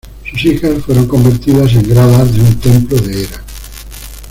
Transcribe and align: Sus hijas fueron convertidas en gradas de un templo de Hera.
Sus 0.31 0.45
hijas 0.45 0.83
fueron 0.83 1.07
convertidas 1.07 1.73
en 1.73 1.87
gradas 1.87 2.33
de 2.33 2.41
un 2.41 2.59
templo 2.59 2.97
de 3.01 3.21
Hera. 3.21 3.45